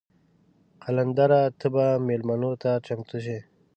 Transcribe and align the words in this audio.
قلندره 0.83 1.41
ته 1.59 1.67
به 1.73 1.85
میلمنو 2.07 2.51
ته 2.61 2.71
چمتو 2.85 3.17
شې. 3.25 3.37